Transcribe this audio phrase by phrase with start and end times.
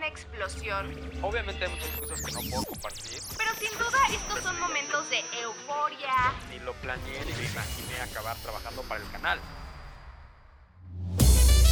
[0.00, 0.86] una explosión.
[1.20, 3.20] Obviamente hay muchas cosas que no puedo compartir.
[3.36, 6.14] Pero sin duda estos son momentos de euforia.
[6.50, 9.38] Ni lo planeé ni me imaginé acabar trabajando para el canal.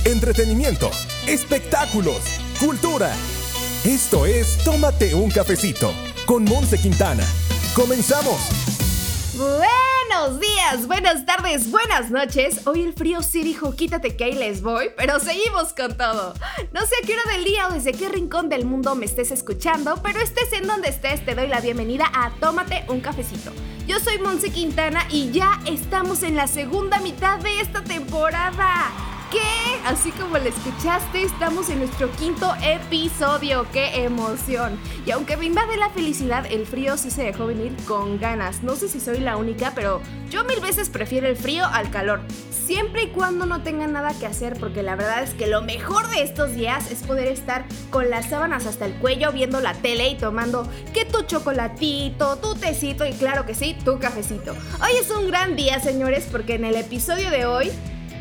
[0.05, 0.91] Entretenimiento,
[1.27, 2.23] espectáculos,
[2.61, 3.15] cultura.
[3.85, 5.95] Esto es Tómate un cafecito
[6.27, 7.25] con Monse Quintana.
[7.75, 8.37] Comenzamos.
[10.09, 12.67] Buenos días, buenas tardes, buenas noches.
[12.67, 16.33] Hoy el frío sí dijo quítate que ahí les voy, pero seguimos con todo.
[16.73, 19.31] No sé a qué hora del día o desde qué rincón del mundo me estés
[19.33, 23.53] escuchando, pero estés en donde estés, te doy la bienvenida a Tómate un cafecito.
[23.87, 29.08] Yo soy Monse Quintana y ya estamos en la segunda mitad de esta temporada.
[29.31, 29.41] ¿Qué?
[29.85, 33.67] Así como lo escuchaste, estamos en nuestro quinto episodio.
[33.73, 34.79] ¡Qué emoción!
[35.05, 38.63] Y aunque me invade la felicidad, el frío sí se dejó venir con ganas.
[38.63, 42.23] No sé si soy la única, pero yo mil veces prefiero el frío al calor.
[42.51, 46.09] Siempre y cuando no tenga nada que hacer, porque la verdad es que lo mejor
[46.09, 50.09] de estos días es poder estar con las sábanas hasta el cuello, viendo la tele
[50.09, 54.53] y tomando que tu chocolatito, tu tecito y claro que sí, tu cafecito.
[54.83, 57.71] Hoy es un gran día, señores, porque en el episodio de hoy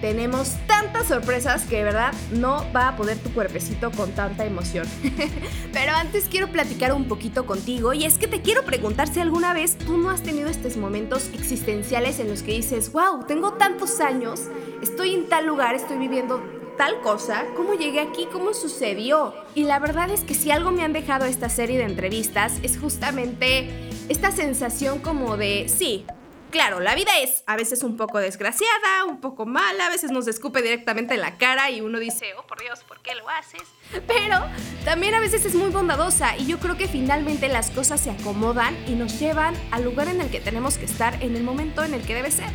[0.02, 4.88] tenemos tantas sorpresas que de verdad no va a poder tu cuerpecito con tanta emoción.
[5.74, 9.54] Pero antes quiero platicar un poquito contigo y es que te quiero preguntar si alguna
[9.54, 14.00] vez tú no has tenido estos momentos existenciales en los que dices, wow, tengo tantos
[14.00, 14.44] años,
[14.82, 16.42] estoy en tal lugar, estoy viviendo
[16.78, 19.34] tal cosa, cómo llegué aquí, cómo sucedió.
[19.56, 22.78] Y la verdad es que si algo me han dejado esta serie de entrevistas es
[22.78, 26.06] justamente esta sensación como de, sí,
[26.50, 30.28] Claro, la vida es a veces un poco desgraciada, un poco mala, a veces nos
[30.28, 33.64] escupe directamente en la cara y uno dice, oh por Dios, ¿por qué lo haces?
[34.08, 34.46] Pero
[34.86, 38.78] también a veces es muy bondadosa y yo creo que finalmente las cosas se acomodan
[38.88, 41.94] y nos llevan al lugar en el que tenemos que estar en el momento en
[41.94, 42.50] el que debe ser.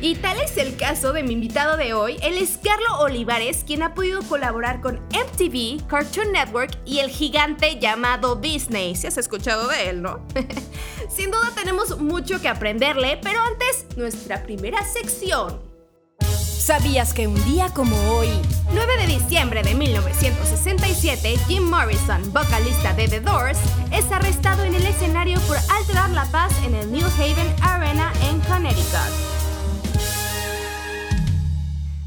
[0.00, 3.82] Y tal es el caso de mi invitado de hoy, él es Carlo Olivares, quien
[3.82, 8.94] ha podido colaborar con MTV, Cartoon Network y el gigante llamado Disney.
[8.94, 10.20] Si has escuchado de él, ¿no?
[11.08, 15.62] Sin duda tenemos mucho que aprenderle, pero antes, nuestra primera sección.
[16.20, 18.28] ¿Sabías que un día como hoy,
[18.74, 23.58] 9 de diciembre de 1967, Jim Morrison, vocalista de The Doors,
[23.92, 28.40] es arrestado en el escenario por alterar la paz en el New Haven Arena en
[28.40, 29.45] Connecticut?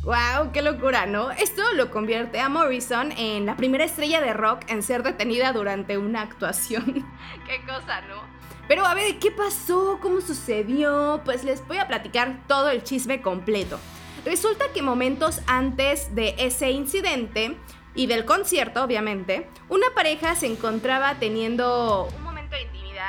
[0.09, 0.51] ¡Wow!
[0.51, 1.29] ¡Qué locura, ¿no?
[1.29, 5.99] Esto lo convierte a Morrison en la primera estrella de rock en ser detenida durante
[5.99, 7.05] una actuación.
[7.47, 8.23] ¡Qué cosa, ¿no?
[8.67, 9.99] Pero a ver, ¿qué pasó?
[10.01, 11.21] ¿Cómo sucedió?
[11.25, 13.77] Pues les voy a platicar todo el chisme completo.
[14.25, 17.55] Resulta que momentos antes de ese incidente
[17.93, 22.07] y del concierto, obviamente, una pareja se encontraba teniendo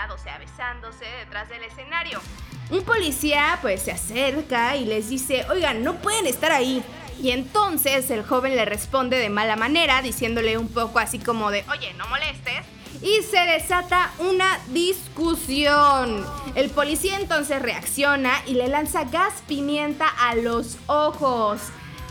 [0.01, 2.21] intimidad, o sea, besándose detrás del escenario.
[2.71, 6.83] Un policía pues se acerca y les dice, oigan, no pueden estar ahí.
[7.21, 11.65] Y entonces el joven le responde de mala manera, diciéndole un poco así como de,
[11.71, 12.65] oye, no molestes.
[13.03, 16.25] Y se desata una discusión.
[16.55, 21.61] El policía entonces reacciona y le lanza gas pimienta a los ojos.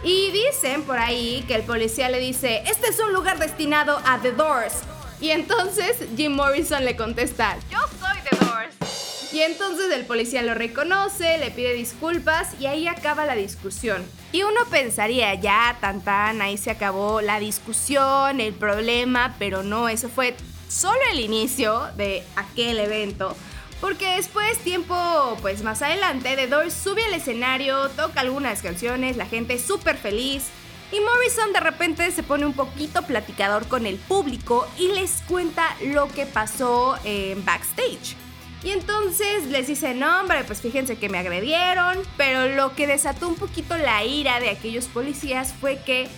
[0.03, 4.19] Y dicen por ahí que el policía le dice, este es un lugar destinado a
[4.19, 4.83] The Doors.
[5.22, 9.34] Y entonces Jim Morrison le contesta, yo soy The Doors.
[9.34, 14.03] Y entonces el policía lo reconoce, le pide disculpas y ahí acaba la discusión.
[14.31, 19.90] Y uno pensaría, ya, tan tan, ahí se acabó la discusión, el problema, pero no,
[19.90, 20.35] eso fue
[20.68, 23.35] solo el inicio de aquel evento.
[23.81, 29.25] Porque después, tiempo pues más adelante, The Doors sube al escenario, toca algunas canciones, la
[29.25, 30.46] gente súper feliz.
[30.91, 35.75] Y Morrison de repente se pone un poquito platicador con el público y les cuenta
[35.85, 38.16] lo que pasó en backstage.
[38.63, 43.28] Y entonces les dice, no hombre, pues fíjense que me agredieron, pero lo que desató
[43.28, 46.09] un poquito la ira de aquellos policías fue que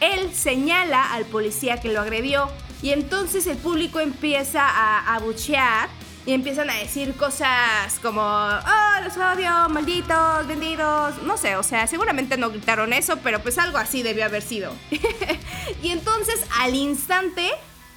[0.00, 2.48] él señala al policía que lo agredió
[2.82, 5.88] y entonces el público empieza a abuchear
[6.24, 11.86] y empiezan a decir cosas como, oh, los odio, malditos, vendidos, no sé, o sea,
[11.86, 14.72] seguramente no gritaron eso, pero pues algo así debió haber sido.
[15.82, 17.50] y entonces al instante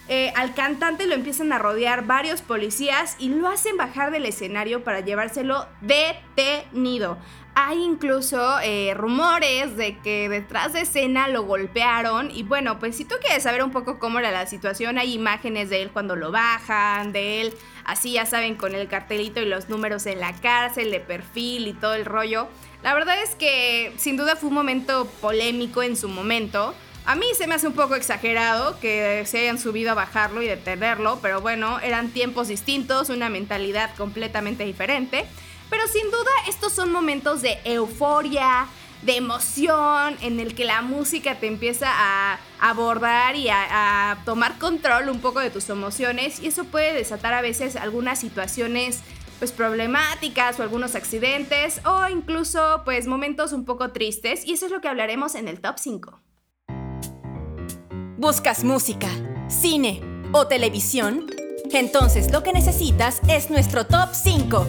[0.07, 4.83] eh, al cantante lo empiezan a rodear varios policías y lo hacen bajar del escenario
[4.83, 7.17] para llevárselo detenido.
[7.57, 13.05] Hay incluso eh, rumores de que detrás de escena lo golpearon y bueno, pues si
[13.05, 16.31] tú quieres saber un poco cómo era la situación, hay imágenes de él cuando lo
[16.31, 17.53] bajan, de él
[17.85, 21.73] así ya saben con el cartelito y los números en la cárcel, de perfil y
[21.73, 22.49] todo el rollo.
[22.83, 26.75] La verdad es que sin duda fue un momento polémico en su momento.
[27.05, 30.47] A mí se me hace un poco exagerado que se hayan subido a bajarlo y
[30.47, 35.25] detenerlo, pero bueno, eran tiempos distintos, una mentalidad completamente diferente.
[35.69, 38.67] Pero sin duda estos son momentos de euforia,
[39.05, 45.09] de emoción, en el que la música te empieza a abordar y a, tomar control
[45.09, 49.01] un poco de tus emociones y eso puede desatar a veces algunas situaciones
[49.37, 54.71] pues problemáticas o algunos accidentes o incluso pues momentos un poco tristes y eso es
[54.71, 56.19] lo que hablaremos en el top 5.
[58.17, 59.09] ¿Buscas música,
[59.49, 60.01] cine
[60.31, 61.27] o televisión?
[61.71, 64.65] Entonces lo que necesitas es nuestro top 5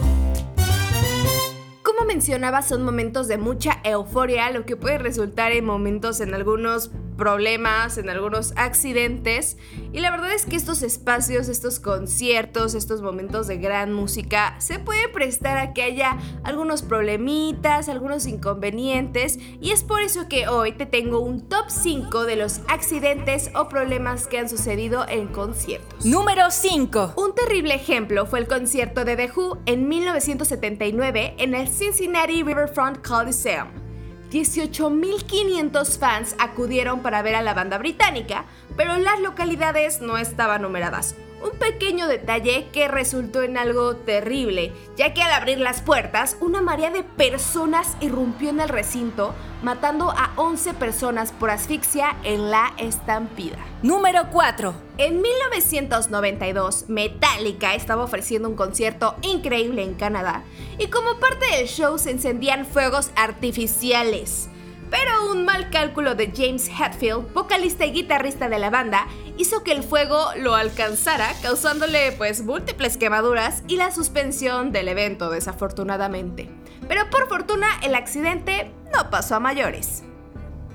[1.97, 6.91] como mencionaba, son momentos de mucha euforia, lo que puede resultar en momentos en algunos
[7.17, 9.57] problemas, en algunos accidentes.
[9.91, 14.79] Y la verdad es que estos espacios, estos conciertos, estos momentos de gran música se
[14.79, 19.39] puede prestar a que haya algunos problemitas, algunos inconvenientes.
[19.59, 23.67] Y es por eso que hoy te tengo un top 5 de los accidentes o
[23.67, 26.05] problemas que han sucedido en conciertos.
[26.05, 27.13] Número 5.
[27.17, 33.05] Un terrible ejemplo fue el concierto de The Who en 1979 en el Cincinnati Riverfront
[33.05, 33.86] Coliseum.
[34.31, 38.45] 18.500 fans acudieron para ver a la banda británica,
[38.75, 41.15] pero las localidades no estaban numeradas.
[41.43, 46.61] Un pequeño detalle que resultó en algo terrible, ya que al abrir las puertas, una
[46.61, 52.73] marea de personas irrumpió en el recinto, matando a 11 personas por asfixia en la
[52.77, 53.57] estampida.
[53.83, 54.73] Número 4.
[54.97, 60.43] En 1992, Metallica estaba ofreciendo un concierto increíble en Canadá,
[60.79, 64.49] y como parte del show se encendían fuegos artificiales.
[64.89, 69.07] Pero un mal cálculo de James Hetfield, vocalista y guitarrista de la banda,
[69.37, 75.29] hizo que el fuego lo alcanzara, causándole pues múltiples quemaduras y la suspensión del evento
[75.29, 76.49] desafortunadamente.
[76.87, 80.03] Pero por fortuna el accidente no pasó a mayores.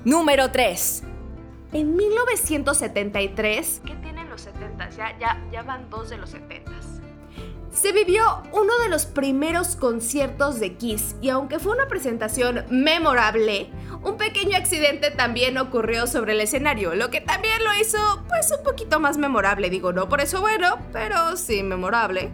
[0.05, 1.03] Número 3.
[1.73, 4.89] En 1973, ¿qué tienen los 70?
[4.91, 6.62] Ya, ya, ya van dos de los 70
[7.73, 13.69] se vivió uno de los primeros conciertos de Kiss y aunque fue una presentación memorable,
[14.03, 17.97] un pequeño accidente también ocurrió sobre el escenario, lo que también lo hizo
[18.29, 22.31] pues un poquito más memorable, digo, no por eso bueno, pero sí memorable.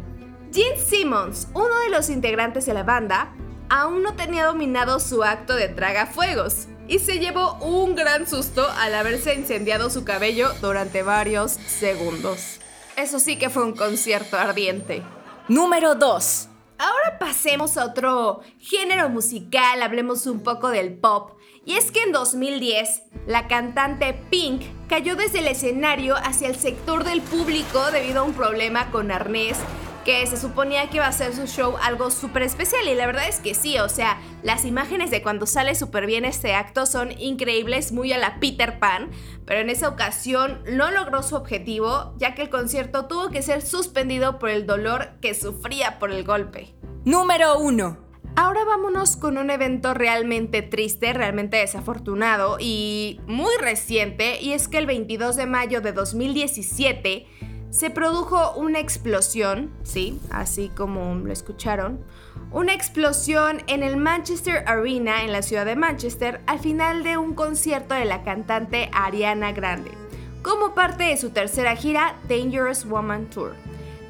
[0.52, 3.34] Gene Simmons, uno de los integrantes de la banda,
[3.70, 8.96] aún no tenía dominado su acto de tragafuegos y se llevó un gran susto al
[8.96, 12.60] haberse incendiado su cabello durante varios segundos.
[12.98, 15.04] Eso sí que fue un concierto ardiente.
[15.50, 16.48] Número 2.
[16.78, 21.40] Ahora pasemos a otro género musical, hablemos un poco del pop.
[21.66, 27.04] Y es que en 2010, la cantante Pink cayó desde el escenario hacia el sector
[27.04, 29.58] del público debido a un problema con arnés
[30.10, 33.28] que se suponía que iba a ser su show algo súper especial y la verdad
[33.30, 37.12] es que sí, o sea, las imágenes de cuando sale súper bien este acto son
[37.20, 39.12] increíbles, muy a la Peter Pan,
[39.46, 43.62] pero en esa ocasión no logró su objetivo ya que el concierto tuvo que ser
[43.62, 46.74] suspendido por el dolor que sufría por el golpe.
[47.06, 48.10] Número 1.
[48.36, 54.80] Ahora vámonos con un evento realmente triste, realmente desafortunado y muy reciente, y es que
[54.80, 57.28] el 22 de mayo de 2017
[57.70, 62.00] se produjo una explosión, sí, así como lo escucharon,
[62.52, 67.36] una explosión en el Manchester Arena en la ciudad de Manchester al final de un
[67.36, 69.92] concierto de la cantante Ariana Grande,
[70.42, 73.54] como parte de su tercera gira Dangerous Woman Tour.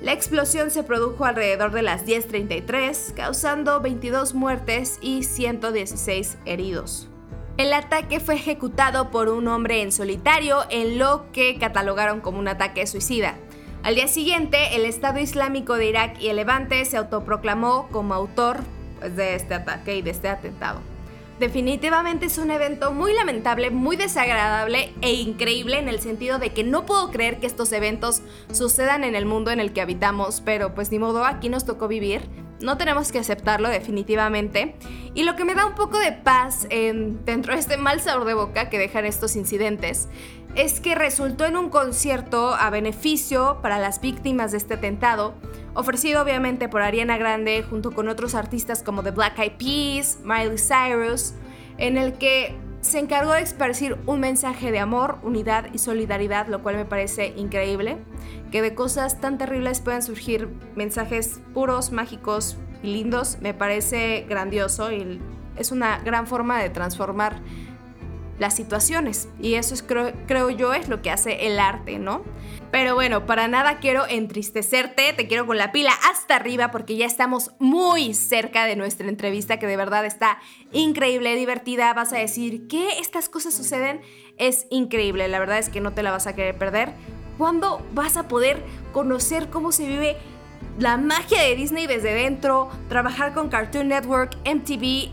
[0.02, 7.10] La explosión se produjo alrededor de las 10.33, causando 22 muertes y 116 heridos.
[7.58, 12.48] El ataque fue ejecutado por un hombre en solitario en lo que catalogaron como un
[12.48, 13.36] ataque suicida.
[13.82, 18.58] Al día siguiente, el Estado Islámico de Irak y el Levante se autoproclamó como autor
[19.00, 20.82] pues, de este ataque y de este atentado.
[21.40, 26.66] Definitivamente es un evento muy lamentable, muy desagradable e increíble en el sentido de que
[26.66, 28.22] no puedo creer que estos eventos
[28.52, 31.88] sucedan en el mundo en el que habitamos, pero pues ni modo, aquí nos tocó
[31.88, 32.24] vivir.
[32.62, 34.76] No tenemos que aceptarlo definitivamente.
[35.14, 38.34] Y lo que me da un poco de paz dentro de este mal sabor de
[38.34, 40.10] boca que dejan estos incidentes
[40.56, 45.36] es que resultó en un concierto a beneficio para las víctimas de este atentado,
[45.74, 50.58] ofrecido obviamente por Ariana Grande junto con otros artistas como The Black Eyed Peas, Miley
[50.58, 51.34] Cyrus,
[51.78, 56.64] en el que se encargó de esparcir un mensaje de amor, unidad y solidaridad, lo
[56.64, 57.98] cual me parece increíble,
[58.52, 64.92] que de cosas tan terribles puedan surgir mensajes puros, mágicos y lindos, me parece grandioso
[64.92, 65.20] y
[65.58, 67.42] es una gran forma de transformar
[68.40, 69.28] las situaciones.
[69.40, 72.24] Y eso es, creo, creo yo es lo que hace el arte, ¿no?
[72.72, 77.06] Pero bueno, para nada quiero entristecerte, te quiero con la pila hasta arriba porque ya
[77.06, 80.40] estamos muy cerca de nuestra entrevista que de verdad está
[80.72, 81.94] increíble, divertida.
[81.94, 84.02] Vas a decir que estas cosas suceden,
[84.38, 86.94] es increíble, la verdad es que no te la vas a querer perder.
[87.38, 90.18] ¿Cuándo vas a poder conocer cómo se vive
[90.78, 95.12] la magia de Disney desde dentro, trabajar con Cartoon Network, MTV,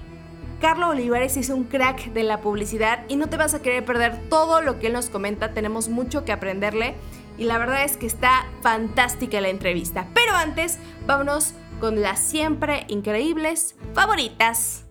[0.61, 4.17] Carlos Olivares es un crack de la publicidad y no te vas a querer perder
[4.31, 5.53] todo lo que él nos comenta.
[5.53, 6.95] Tenemos mucho que aprenderle
[7.37, 10.07] y la verdad es que está fantástica la entrevista.
[10.15, 14.87] Pero antes, vámonos con las siempre increíbles favoritas.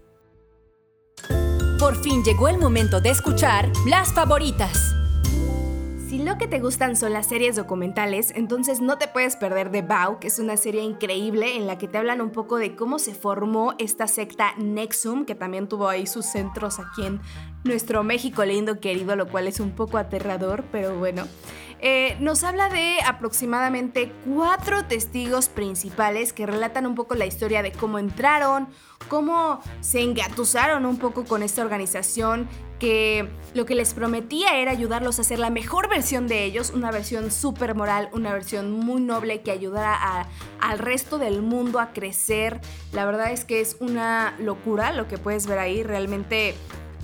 [1.79, 4.95] Por fin llegó el momento de escuchar las favoritas.
[6.15, 9.81] Si lo que te gustan son las series documentales, entonces no te puedes perder The
[9.81, 12.99] Vow, que es una serie increíble en la que te hablan un poco de cómo
[12.99, 17.19] se formó esta secta Nexum, que también tuvo ahí sus centros aquí en
[17.65, 21.27] nuestro México lindo querido, lo cual es un poco aterrador, pero bueno.
[21.81, 27.73] Eh, nos habla de aproximadamente cuatro testigos principales que relatan un poco la historia de
[27.73, 28.69] cómo entraron,
[29.09, 32.47] cómo se engatusaron un poco con esta organización,
[32.79, 36.91] que lo que les prometía era ayudarlos a hacer la mejor versión de ellos, una
[36.91, 40.27] versión súper moral, una versión muy noble que ayudara
[40.59, 42.59] al resto del mundo a crecer.
[42.91, 46.55] La verdad es que es una locura lo que puedes ver ahí, realmente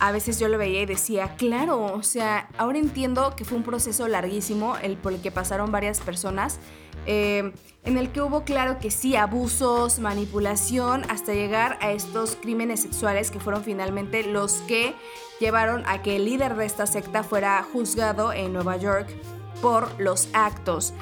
[0.01, 3.63] a veces yo lo veía y decía, claro, o sea, ahora entiendo que fue un
[3.63, 6.59] proceso larguísimo el por el que pasaron varias personas,
[7.05, 12.81] eh, en el que hubo, claro que sí, abusos, manipulación, hasta llegar a estos crímenes
[12.81, 14.95] sexuales que fueron finalmente los que
[15.41, 19.09] llevaron a que el líder de esta secta fuera juzgado en Nueva York
[19.61, 20.93] por los actos.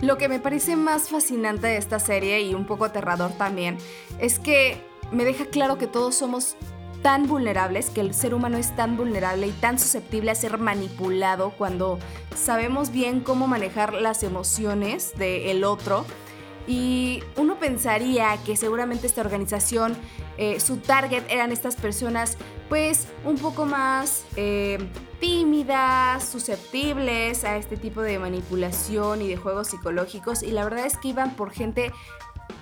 [0.00, 3.78] Lo que me parece más fascinante de esta serie y un poco aterrador también
[4.18, 4.82] es que
[5.12, 6.56] me deja claro que todos somos
[7.02, 11.50] tan vulnerables, que el ser humano es tan vulnerable y tan susceptible a ser manipulado
[11.50, 11.98] cuando
[12.34, 16.04] sabemos bien cómo manejar las emociones del otro.
[16.66, 19.96] Y uno pensaría que seguramente esta organización,
[20.38, 24.78] eh, su target eran estas personas pues un poco más eh,
[25.20, 30.42] tímidas, susceptibles a este tipo de manipulación y de juegos psicológicos.
[30.42, 31.92] Y la verdad es que iban por gente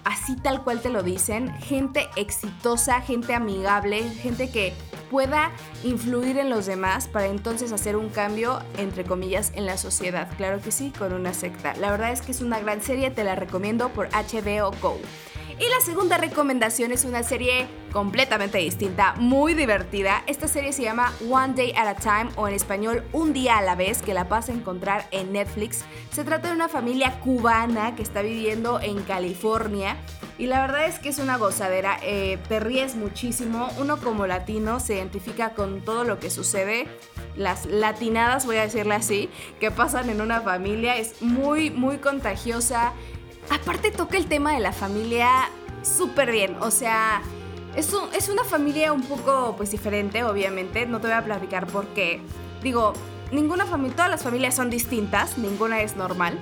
[0.05, 4.75] así tal cual te lo dicen, gente exitosa, gente amigable, gente que
[5.11, 5.53] pueda
[5.85, 10.29] influir en los demás para entonces hacer un cambio, entre comillas, en la sociedad.
[10.39, 11.75] Claro que sí, con una secta.
[11.75, 14.99] La verdad es que es una gran serie, te la recomiendo por HBO Go.
[15.59, 20.25] Y la segunda recomendación es una serie completamente distinta, muy divertida.
[20.27, 23.63] Esta serie se llama One Day at a Time o en español Un día a
[23.63, 25.85] la vez, que la vas a encontrar en Netflix.
[26.11, 29.97] Se trata de una familia cubana que está viviendo en California.
[30.39, 34.81] Y la verdad es que es una gozadera, eh, te ríes muchísimo, uno como latino
[34.81, 36.89] se identifica con todo lo que sucede,
[37.37, 39.29] las latinadas, voy a decirle así,
[39.61, 42.93] que pasan en una familia, es muy, muy contagiosa,
[43.51, 45.51] Aparte toca el tema de la familia
[45.83, 47.23] súper bien, o sea,
[47.77, 51.87] es, es una familia un poco pues diferente, obviamente, no te voy a platicar por
[51.89, 52.21] qué.
[52.63, 52.93] Digo,
[53.33, 56.39] ninguna familia, todas las familias son distintas, ninguna es normal.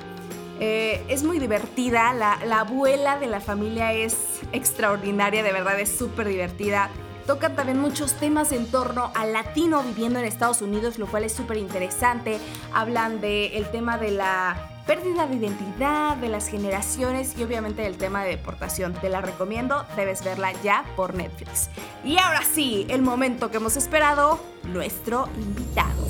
[0.63, 4.15] Eh, es muy divertida, la, la, abuela de la familia es
[4.53, 6.91] extraordinaria, de verdad es súper divertida.
[7.27, 11.33] Tocan también muchos temas en torno al latino viviendo en Estados Unidos, lo cual es
[11.33, 12.39] súper interesante.
[12.75, 17.97] Hablan del el tema de la pérdida de identidad de las generaciones y obviamente el
[17.97, 18.93] tema de deportación.
[18.93, 21.69] Te la recomiendo, debes verla ya por Netflix.
[22.05, 26.05] Y ahora sí, el momento que hemos esperado, nuestro invitado.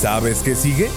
[0.00, 0.90] ¿Sabes qué sigue?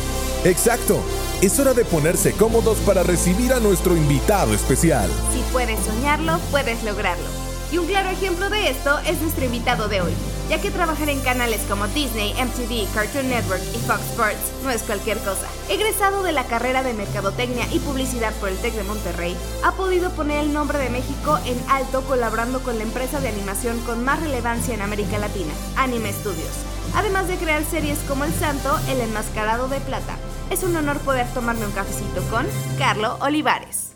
[0.44, 1.00] Exacto.
[1.44, 5.12] Es hora de ponerse cómodos para recibir a nuestro invitado especial.
[5.32, 7.41] Si puedes soñarlo, puedes lograrlo.
[7.72, 10.13] Y un claro ejemplo de esto es nuestro invitado de hoy
[10.51, 14.84] ya que trabajar en canales como Disney, MTV, Cartoon Network y Fox Sports no es
[14.84, 15.48] cualquier cosa.
[15.70, 20.12] Egresado de la carrera de Mercadotecnia y Publicidad por el TEC de Monterrey, ha podido
[20.12, 24.20] poner el nombre de México en alto colaborando con la empresa de animación con más
[24.20, 29.70] relevancia en América Latina, Anime Studios, además de crear series como El Santo, El Enmascarado
[29.70, 30.18] de Plata.
[30.50, 32.46] Es un honor poder tomarme un cafecito con
[32.78, 33.94] Carlo Olivares.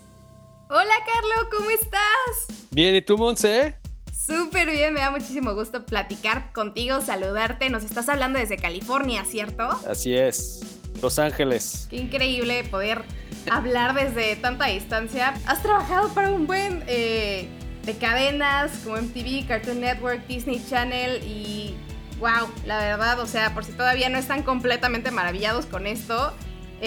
[0.69, 2.64] Hola Carlo, ¿cómo estás?
[2.75, 3.77] Bien, ¿y tú, Monse?
[4.11, 7.69] Súper bien, me da muchísimo gusto platicar contigo, saludarte.
[7.69, 9.63] Nos estás hablando desde California, ¿cierto?
[9.89, 10.59] Así es,
[11.01, 11.87] Los Ángeles.
[11.89, 13.03] Qué increíble poder
[13.49, 15.35] hablar desde tanta distancia.
[15.45, 17.47] Has trabajado para un buen eh,
[17.85, 21.75] de cadenas como MTV, Cartoon Network, Disney Channel y
[22.19, 26.33] wow, la verdad, o sea, por si todavía no están completamente maravillados con esto,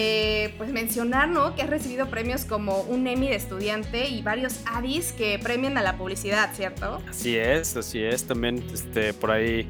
[0.01, 1.55] eh, pues mencionar, ¿no?
[1.55, 5.81] Que has recibido premios como un Emmy de estudiante y varios Addis que premian a
[5.81, 7.01] la publicidad, ¿cierto?
[7.09, 8.23] Así es, así es.
[8.23, 9.67] También este, por ahí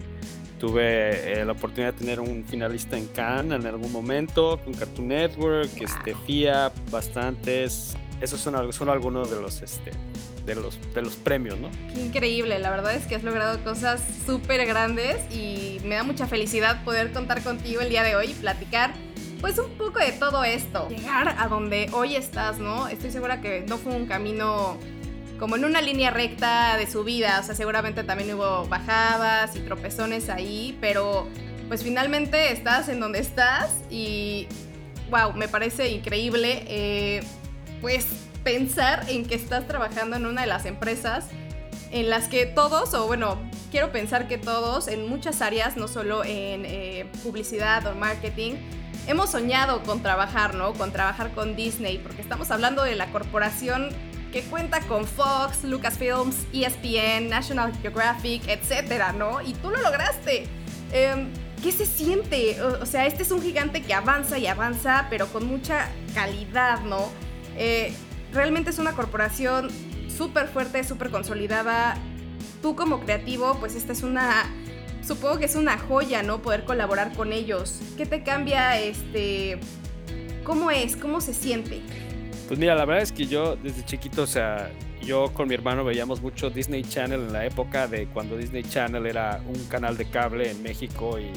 [0.59, 5.07] tuve eh, la oportunidad de tener un finalista en Cannes en algún momento con Cartoon
[5.07, 7.97] Network, este, FIA, bastantes.
[8.21, 9.93] Esos son, son algunos de los, este,
[10.45, 11.71] de los, de los premios, ¿no?
[11.91, 16.27] Qué increíble, la verdad es que has logrado cosas súper grandes y me da mucha
[16.27, 18.93] felicidad poder contar contigo el día de hoy y platicar
[19.41, 20.87] pues un poco de todo esto.
[20.89, 22.87] Llegar a donde hoy estás, ¿no?
[22.87, 24.77] Estoy segura que no fue un camino
[25.39, 29.61] como en una línea recta de su vida, o sea, seguramente también hubo bajadas y
[29.61, 31.27] tropezones ahí, pero
[31.69, 34.47] pues finalmente estás en donde estás y
[35.09, 37.23] wow, me parece increíble eh,
[37.79, 38.05] pues
[38.43, 41.27] pensar en que estás trabajando en una de las empresas
[41.91, 43.37] en las que todos, o bueno,
[43.71, 48.53] quiero pensar que todos en muchas áreas, no solo en eh, publicidad o marketing,
[49.09, 50.73] hemos soñado con trabajar, ¿no?
[50.73, 53.89] Con trabajar con Disney, porque estamos hablando de la corporación
[54.31, 59.41] que cuenta con Fox, Lucasfilms, ESPN, National Geographic, etcétera, ¿no?
[59.41, 60.45] Y tú lo lograste.
[60.91, 61.27] Em,
[61.63, 62.61] ¿Qué se siente?
[62.61, 67.09] O, sea, este es un gigante que avanza y avanza, pero con mucha calidad, ¿no?
[67.57, 67.91] Eh,
[68.31, 69.69] realmente es una corporación
[70.15, 71.97] súper fuerte, súper consolidada.
[72.61, 74.45] Tú como creativo, pues esta es una,
[75.09, 76.39] supongo que es una joya, ¿no?
[76.39, 77.79] Poder colaborar con ellos.
[77.97, 79.59] ¿Qué te cambia, este,
[80.43, 81.81] cómo es, cómo se siente?
[82.47, 85.83] Pues mira, la verdad es que yo desde chiquito, o sea, yo con mi hermano
[85.83, 90.05] veíamos mucho Disney Channel en la época de cuando Disney Channel era un canal de
[90.05, 91.31] cable en México y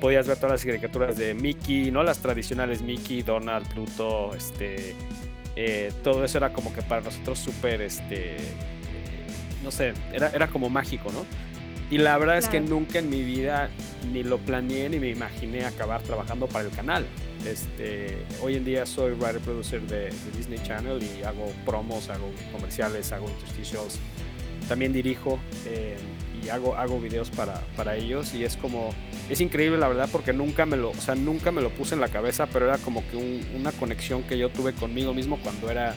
[0.00, 4.94] podías ver todas las caricaturas de Mickey, no las tradicionales Mickey, Donald, Pluto, este,
[5.56, 8.36] eh, todo eso era como que para nosotros súper, este,
[9.64, 11.49] no sé, era, era como mágico, ¿no?
[11.90, 13.68] Y la verdad es que nunca en mi vida
[14.12, 17.04] ni lo planeé ni me imaginé acabar trabajando para el canal.
[17.44, 23.10] Este, hoy en día soy writer producer de, Disney Channel y hago promos, hago comerciales,
[23.10, 23.98] hago interstitials.
[24.68, 25.96] También dirijo eh,
[26.44, 28.90] y hago, hago videos para, para ellos y es como,
[29.28, 32.00] es increíble la verdad porque nunca me lo, o sea, nunca me lo puse en
[32.00, 33.16] la cabeza, pero era como que
[33.56, 35.96] una conexión que yo tuve conmigo mismo cuando era,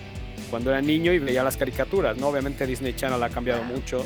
[0.50, 2.30] cuando era niño y veía las caricaturas, ¿no?
[2.30, 4.04] Obviamente Disney Channel ha cambiado mucho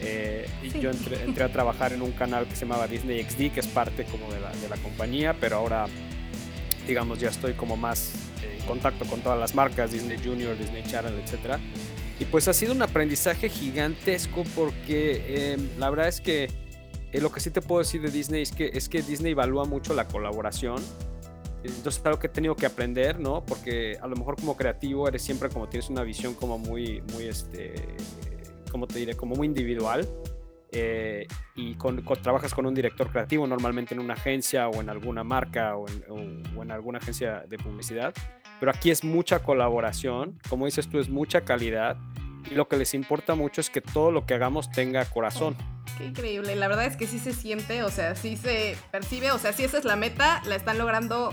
[0.00, 3.60] eh, y yo entré, a trabajar en un canal que se llamaba Disney XD, que
[3.60, 5.86] es parte como de la, de la compañía, pero ahora,
[6.86, 8.12] digamos, ya estoy como más
[8.42, 11.58] en contacto con todas las marcas, Disney Junior, Disney Channel, etc.
[12.18, 16.50] Y pues ha sido un aprendizaje gigantesco porque em, la verdad es que
[17.12, 19.64] eh, lo que sí te puedo decir de Disney es que, es que Disney evalúa
[19.64, 20.82] mucho la colaboración.
[21.62, 23.44] Entonces es algo que he tenido que aprender, ¿no?
[23.44, 27.24] Porque a lo mejor como creativo eres siempre como tienes una visión como muy, muy,
[27.24, 27.74] este,
[28.70, 30.08] como te diré, como muy individual.
[30.72, 35.22] Eh, y con, trabajas con un director creativo normalmente en una agencia o en alguna
[35.22, 38.12] marca o en, alguna agencia de publicidad.
[38.58, 41.96] Pero aquí es mucha colaboración, como dices tú, es mucha calidad
[42.50, 45.56] y lo que les importa mucho es que todo lo que hagamos tenga corazón.
[45.96, 49.38] Qué increíble, la verdad es que sí se siente, o sea, sí se percibe, o
[49.38, 51.32] sea, si esa es la meta, la están logrando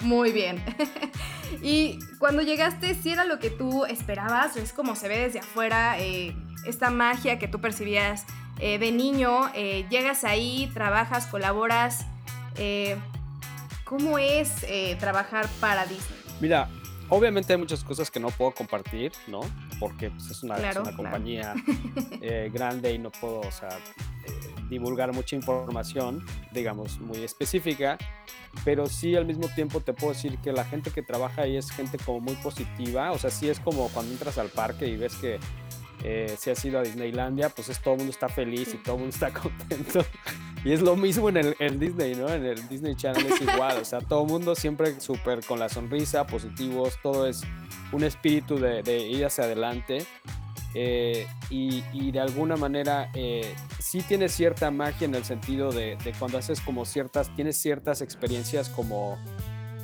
[0.00, 0.64] muy bien.
[1.62, 5.98] y cuando llegaste, si era lo que tú esperabas, es como se ve desde afuera,
[5.98, 8.24] eh, esta magia que tú percibías
[8.60, 12.06] eh, de niño, eh, llegas ahí, trabajas, colaboras.
[13.84, 14.66] ¿Cómo es
[14.98, 16.18] trabajar para Disney?
[16.40, 16.68] Mira,
[17.08, 19.40] obviamente hay muchas cosas que no puedo compartir, ¿no?
[19.78, 20.56] Porque pues, es, una,
[20.96, 21.54] compañía
[22.52, 23.68] grande y no puedo, o sea,
[24.68, 27.98] divulgar mucha información, digamos, muy específica
[28.64, 31.70] pero sí al mismo tiempo te puedo decir que la gente que trabaja ahí es
[31.70, 35.14] gente como muy positiva, o sea, sí es como cuando entras al parque y ves
[35.16, 35.38] que
[36.04, 38.96] eh, si has ido a Disneylandia, pues es todo el mundo está feliz y todo
[38.96, 40.04] el mundo está contento.
[40.68, 42.28] Y es lo mismo en el Disney, ¿no?
[42.28, 45.70] En el Disney Channel es igual, o sea, todo el mundo siempre súper con la
[45.70, 47.40] sonrisa, positivos, todo es
[47.90, 50.04] un espíritu de, de ir hacia adelante.
[50.74, 56.36] Eh, y, de alguna manera eh, sí tiene cierta magia en el sentido de, cuando
[56.36, 59.16] haces como ciertas, tienes ciertas experiencias como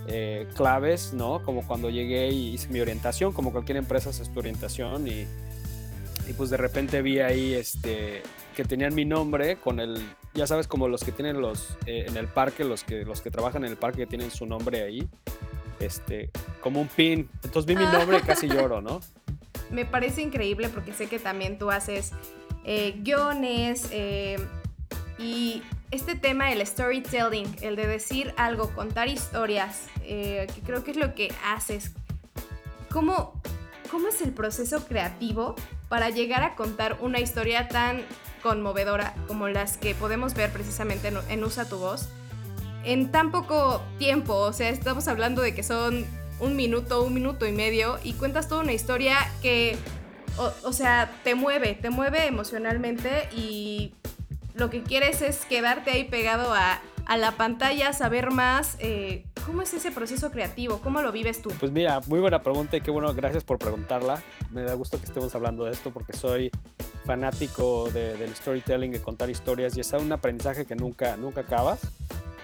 [0.07, 1.43] eh, claves, ¿no?
[1.45, 5.27] Como cuando llegué y hice mi orientación, como cualquier empresa hace tu orientación y,
[6.29, 8.23] y pues de repente vi ahí este,
[8.55, 9.97] que tenían mi nombre con el,
[10.35, 13.65] ya sabes, como los que tienen los, en el parque, los que, los que trabajan
[13.65, 15.09] en el parque tienen su nombre ahí,
[15.81, 17.29] este, como un pin.
[17.43, 19.01] Entonces vi mi nombre y casi lloro, ¿no?
[19.71, 22.13] me parece increíble porque sé que también tú haces
[22.65, 24.39] eh, guiones eh,
[25.19, 30.91] y este tema, el storytelling, el de decir algo, contar historias, eh, que creo que
[30.93, 31.93] es lo que haces.
[32.91, 33.41] ¿Cómo,
[33.91, 35.55] ¿Cómo es el proceso creativo
[35.89, 38.03] para llegar a contar una historia tan
[38.45, 42.09] conmovedora como las que podemos ver precisamente en, en Usa tu voz?
[42.85, 46.05] En tan poco tiempo, o sea, estamos hablando de que son
[46.41, 49.77] un minuto, un minuto y medio y cuentas toda una historia que,
[50.63, 53.95] o, sea, te mueve, te mueve emocionalmente y
[54.55, 56.81] lo que quieres es quedarte ahí pegado a,
[57.17, 58.77] la pantalla, saber más.
[58.79, 60.81] Eh, ¿Cómo es ese proceso creativo?
[60.81, 61.51] ¿Cómo lo vives tú?
[61.61, 64.23] Pues mira, muy buena pregunta y qué bueno, gracias por preguntarla.
[64.51, 66.51] Me da gusto que estemos hablando de esto porque soy
[67.05, 71.81] fanático del storytelling, de contar historias y es un aprendizaje que nunca, nunca acabas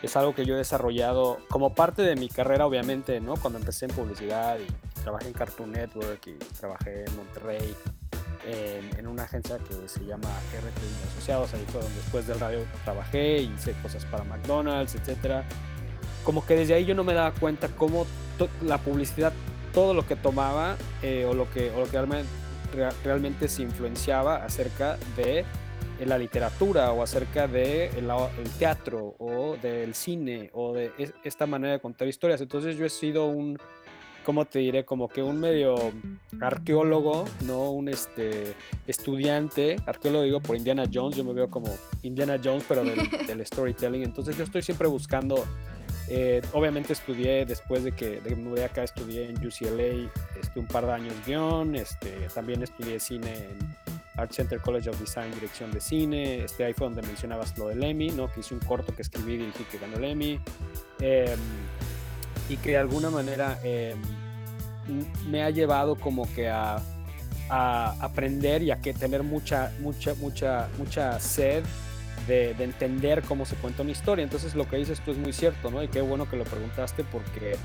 [0.02, 3.34] es algo que yo he desarrollado como parte de mi carrera, obviamente, ¿no?
[3.36, 7.74] Cuando empecé en publicidad y trabajé en Cartoon Network y trabajé en Monterrey.
[8.46, 13.42] en, una agencia que se llama RT Asociados, ahí fue donde después del radio trabajé,
[13.42, 15.44] hice cosas para McDonald's, etcétera.
[16.24, 18.06] Como que desde ahí yo no me daba cuenta cómo
[18.62, 19.32] la publicidad,
[19.74, 22.28] todo lo que tomaba eh, o, lo que, o lo que realmente,
[23.04, 25.44] realmente se influenciaba acerca de
[26.06, 30.92] la literatura o acerca del de el teatro o del cine o de
[31.24, 32.40] esta manera de contar historias.
[32.40, 33.58] Entonces yo he sido un,
[34.24, 34.84] ¿cómo te diré?
[34.84, 35.76] Como que un medio
[36.40, 38.54] arqueólogo, no un este,
[38.86, 39.76] estudiante.
[39.86, 41.68] Arqueólogo digo por Indiana Jones, yo me veo como
[42.02, 44.02] Indiana Jones, pero del, del storytelling.
[44.02, 45.44] Entonces yo estoy siempre buscando
[46.12, 50.84] eh, obviamente estudié después de que, de mudé acá, estudié en UCLA este, un par
[50.84, 53.76] de años guion, este, también estudié cine en
[54.16, 57.84] Art Center College of Design, dirección de cine, este, ahí fue donde mencionabas lo del
[57.84, 58.28] Emmy, ¿no?
[58.32, 60.40] que hice un corto que escribí y dirigí que ganó el Emmy,
[60.98, 61.38] em,
[62.48, 63.96] y que de alguna manera em,
[65.28, 66.82] me ha llevado como que a,
[67.50, 71.62] a aprender y a que tener mucha, mucha, mucha, mucha sed
[72.30, 74.22] de, entender cómo se cuenta una historia.
[74.22, 75.82] Entonces lo que dices tú es muy cierto, ¿no?
[75.82, 77.56] Y qué bueno que lo preguntaste porque,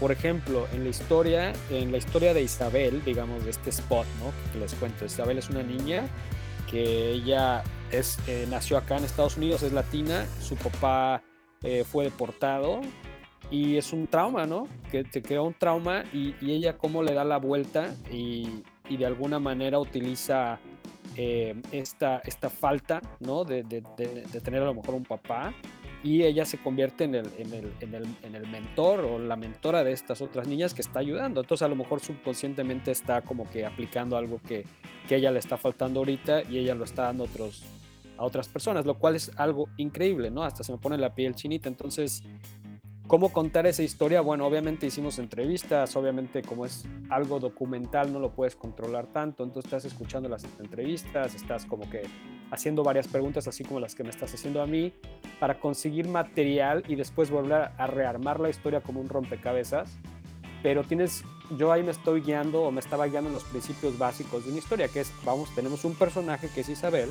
[0.00, 4.32] por ejemplo, en la historia, en la historia de Isabel, digamos, de este spot, ¿no?
[4.52, 6.04] Que les cuento, Isabel es una niña
[6.70, 11.22] que ella es, eh, nació acá en Estados Unidos, es latina, su papá
[11.62, 12.80] eh, fue deportado
[13.50, 14.66] y es un trauma, ¿no?
[14.90, 19.06] Que te queda un trauma y, ella cómo le da la vuelta y, y de
[19.06, 20.58] alguna manera utiliza
[21.16, 23.44] eh, esta, esta falta ¿no?
[23.44, 25.54] de, de, de, tener a lo mejor un papá
[26.02, 29.34] y ella se convierte en el, en, el, en, el, en el, mentor o la
[29.34, 31.40] mentora de estas otras niñas que está ayudando.
[31.40, 34.64] Entonces a lo mejor subconscientemente está como que aplicando algo que,
[35.08, 37.64] que ella le está faltando ahorita y ella lo está dando a, otros,
[38.18, 40.44] a otras personas, lo cual es algo increíble, ¿no?
[40.44, 41.68] Hasta se me pone la piel chinita.
[41.68, 42.22] Entonces
[43.06, 44.20] ¿Cómo contar esa historia?
[44.20, 49.66] Bueno, obviamente hicimos entrevistas, obviamente como es algo documental no lo puedes controlar tanto, entonces
[49.72, 52.02] estás escuchando las entrevistas, estás como que
[52.50, 54.92] haciendo varias preguntas así como las que me estás haciendo a mí
[55.38, 59.96] para conseguir material y después volver a rearmar la historia como un rompecabezas.
[60.64, 61.22] Pero tienes,
[61.56, 64.58] yo ahí me estoy guiando o me estaba guiando en los principios básicos de una
[64.58, 67.10] historia, que es, vamos, tenemos un personaje que es Isabel,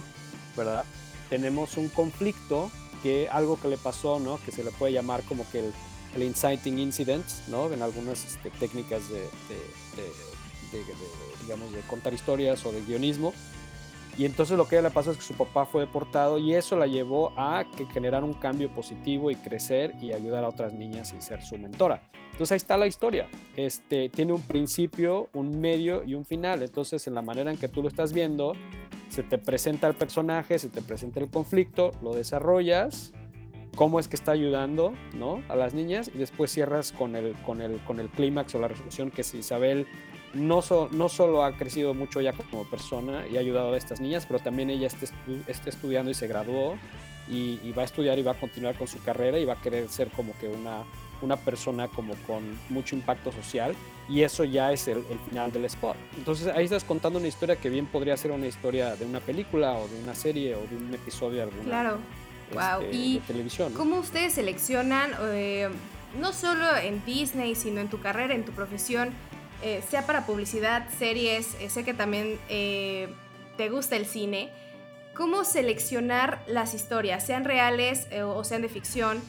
[0.57, 0.83] ¿verdad?
[1.29, 2.69] Tenemos un conflicto
[3.05, 4.39] que algo que le pasó, ¿no?
[4.43, 5.73] Que se le puede llamar como que el,
[6.15, 7.71] el inciting incident, ¿no?
[7.71, 9.29] En algunas este, técnicas de,
[11.43, 13.31] digamos, de contar historias o de guionismo.
[14.17, 16.87] Y entonces lo que le pasó es que su papá fue deportado y eso la
[16.87, 21.21] llevó a que generar un cambio positivo y crecer y ayudar a otras niñas y
[21.21, 22.01] ser su mentora.
[22.31, 23.29] Entonces ahí está la historia.
[23.55, 26.63] Este, tiene un principio, un medio y un final.
[26.63, 28.53] Entonces en la manera en que tú lo estás viendo,
[29.09, 33.13] se te presenta el personaje, se te presenta el conflicto, lo desarrollas,
[33.75, 35.43] cómo es que está ayudando ¿no?
[35.49, 38.67] a las niñas y después cierras con el, con el, con el clímax o la
[38.67, 39.87] resolución que es Isabel
[40.33, 44.25] no, no solo ha crecido mucho ya como persona y ha ayudado a estas niñas,
[44.25, 45.05] pero también ella está,
[45.47, 46.75] está estudiando y se graduó
[47.27, 49.89] y, va a estudiar y va a continuar con su carrera y va a querer
[49.89, 50.83] ser como que una,
[51.25, 53.75] una persona como con mucho impacto social
[54.07, 55.95] y eso ya es el, final del spot.
[56.17, 59.73] Entonces ahí estás contando una historia que bien podría ser una historia de una película
[59.73, 61.99] o de una serie o de un episodio de alguna claro.
[62.53, 62.81] wow.
[62.83, 63.73] Este, ¿Y de televisión.
[63.73, 65.69] ¿Cómo ustedes seleccionan, eh,
[66.19, 69.09] no solo en Disney, sino en tu carrera, en tu profesión,
[69.63, 74.49] eh, sea para publicidad, series, eh, sé que también te gusta el cine?
[75.15, 79.21] ¿Cómo seleccionar las historias, sean reales o sean de ficción?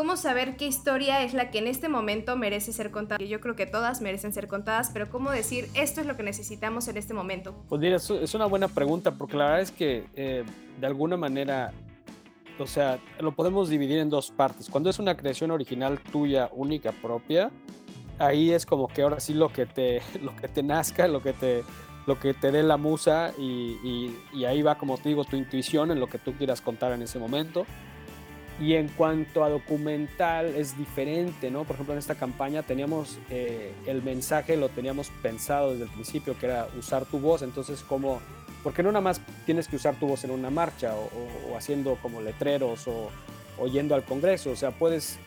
[0.00, 3.22] Cómo saber qué historia es la que en este momento merece ser contada.
[3.22, 6.88] Yo creo que todas merecen ser contadas, pero cómo decir esto es lo que necesitamos
[6.88, 7.54] en este momento.
[7.68, 10.42] Pues mira, es una buena pregunta, porque la verdad es que eh,
[10.80, 11.72] de alguna manera,
[12.58, 14.70] o sea, lo podemos dividir en dos partes.
[14.70, 17.50] Cuando es una creación original tuya, única, propia,
[18.18, 21.34] ahí es como que ahora sí lo que te, lo que te nazca, lo que
[21.34, 21.62] te,
[22.06, 25.36] lo que te dé la musa y, y, y ahí va, como te digo, tu
[25.36, 27.66] intuición en lo que tú quieras contar en ese momento.
[28.60, 31.64] Y en cuanto a documental es diferente, ¿no?
[31.64, 36.38] Por ejemplo, en esta campaña teníamos eh, el mensaje, lo teníamos pensado desde el principio,
[36.38, 38.20] que era usar tu voz, entonces como,
[38.62, 42.20] porque no nada más tienes que usar tu voz en una marcha o, haciendo como
[42.20, 43.10] letreros o,
[43.58, 45.18] o, yendo al Congreso, o sea, puedes,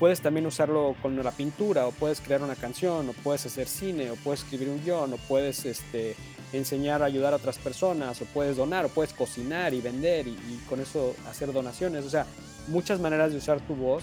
[0.00, 4.10] puedes también usarlo con la pintura o puedes crear una canción o puedes hacer cine
[4.10, 6.16] o puedes escribir un guion o puedes este,
[6.54, 10.30] enseñar a ayudar a otras personas o puedes donar o puedes cocinar y vender y,
[10.30, 12.24] y con eso hacer donaciones, o sea,
[12.68, 14.02] muchas maneras de usar tu voz.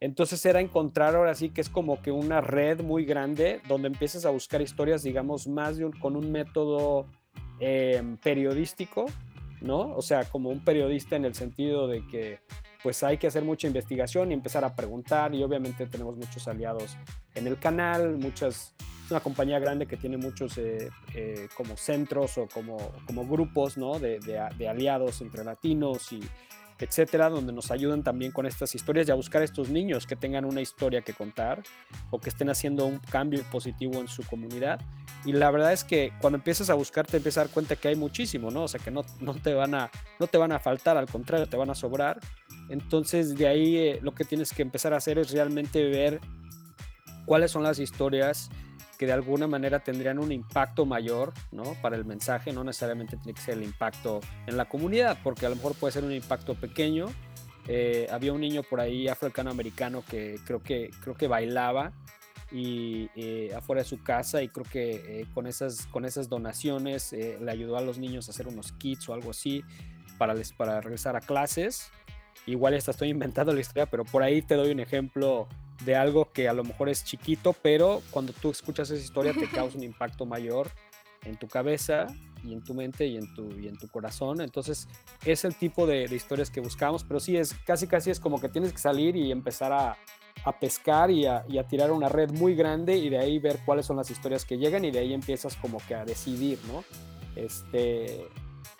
[0.00, 4.24] Entonces era encontrar ahora sí que es como que una red muy grande donde empiezas
[4.24, 7.06] a buscar historias, digamos, más de un, con un método
[7.60, 9.06] em, periodístico,
[9.60, 9.94] ¿no?
[9.96, 12.40] O sea, como un periodista en el sentido de que
[12.86, 16.96] pues hay que hacer mucha investigación y empezar a preguntar y obviamente tenemos muchos aliados
[17.34, 18.76] en el canal, muchas
[19.10, 23.98] una compañía grande que tiene muchos eh, eh, como centros o como, como grupos ¿no?
[23.98, 26.20] de, de, aliados entre latinos y
[26.78, 30.14] etcétera, donde nos ayudan también con estas historias y a buscar a estos niños que
[30.14, 31.62] tengan una historia que contar
[32.10, 34.80] o que estén haciendo un cambio positivo en su comunidad.
[35.24, 37.88] Y la verdad es que cuando empiezas a buscar te empiezas a dar cuenta que
[37.88, 38.64] hay muchísimo, ¿no?
[38.64, 41.48] O sea, que no, no, te, van a, no te van a faltar, al contrario,
[41.48, 42.20] te van a sobrar.
[42.68, 46.20] Entonces de ahí eh, lo que tienes que empezar a hacer es realmente ver
[47.24, 48.50] cuáles son las historias
[48.98, 51.74] que de alguna manera tendrían un impacto mayor ¿no?
[51.82, 55.50] para el mensaje, no necesariamente tiene que ser el impacto en la comunidad, porque a
[55.50, 57.08] lo mejor puede ser un impacto pequeño.
[57.68, 61.92] Eh, había un niño por ahí afroamericano que creo que, creo que bailaba
[62.50, 67.50] y eh, afuera de su casa y creo que con, esas, con esas donaciones le
[67.50, 69.62] ayudó a los niños a hacer unos kits o algo así
[70.16, 71.90] para, les, para regresar a clases.
[72.46, 75.48] Igual ya estoy inventando la historia, pero por ahí te doy un ejemplo
[75.84, 79.48] de algo que a lo mejor es chiquito, pero cuando tú escuchas esa historia te
[79.50, 80.70] causa un impacto mayor
[81.24, 82.06] en tu cabeza
[82.44, 84.40] y en tu mente y en tu, y en tu corazón.
[84.40, 84.88] Entonces
[85.24, 88.48] es el tipo de, historias que buscamos, pero sí es casi casi es como que
[88.48, 89.96] tienes que salir y empezar a,
[90.44, 93.58] a pescar y a, y a, tirar una red muy grande y de ahí ver
[93.64, 96.84] cuáles son las historias que llegan y de ahí empiezas como que a decidir, ¿no?
[97.34, 98.28] Este,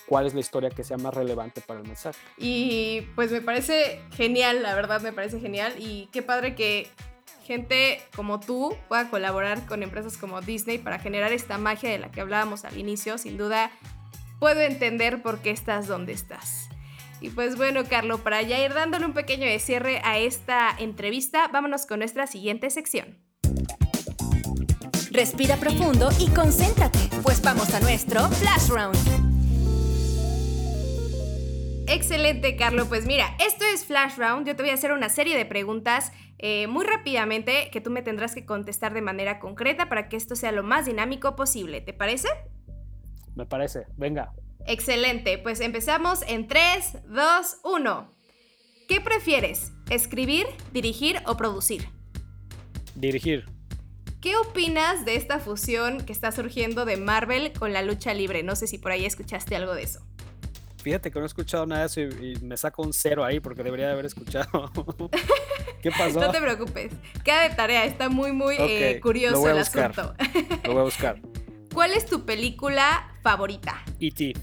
[0.07, 2.19] cuál es la historia que sea más relevante para el mensaje.
[2.39, 6.89] Y pues me parece genial, la verdad me parece genial y qué padre que
[7.45, 12.11] gente como tú pueda colaborar con empresas como Disney para generar esta magia de la
[12.11, 13.19] que hablábamos al inicio.
[13.19, 13.71] Sin duda
[14.41, 16.69] puedo entender por qué estás donde estás.
[17.21, 21.49] Y pues bueno, Carlos, para ya ir dándole un pequeño de cierre a esta entrevista,
[21.49, 23.19] vámonos con nuestra siguiente sección.
[25.13, 29.36] Respira profundo y concéntrate, pues vamos a nuestro Flash Round.
[31.89, 32.89] Excelente, Carlos.
[32.89, 34.47] Pues mira, esto es Flash Round.
[34.47, 38.03] Yo te voy a hacer una serie de preguntas eh, muy rápidamente que tú me
[38.03, 41.81] tendrás que contestar de manera concreta para que esto sea lo más dinámico posible.
[41.81, 42.29] ¿Te parece?
[43.35, 43.87] Me parece.
[43.97, 44.33] Venga.
[44.67, 45.39] Excelente.
[45.39, 48.15] Pues empezamos en 3, 2, 1.
[48.89, 49.73] ¿Qué prefieres?
[49.91, 51.89] ¿Escribir, dirigir o producir?
[52.95, 53.45] Dirigir.
[54.21, 58.43] ¿Qué opinas de esta fusión que está surgiendo de Marvel con la lucha libre?
[58.43, 60.06] No sé si por ahí escuchaste algo de eso.
[60.87, 63.65] Fíjate que no he escuchado nada de eso y, me saco un cero ahí porque
[63.65, 64.71] debería de haber escuchado.
[65.83, 66.21] ¿Qué pasó?
[66.21, 66.93] No te preocupes.
[67.25, 67.85] Queda de tarea.
[67.87, 70.15] Está muy, muy eh, curioso el asunto.
[70.63, 71.21] lo voy a buscar.
[71.75, 73.83] ¿Cuál es tu película favorita?
[73.99, 74.35] E.T.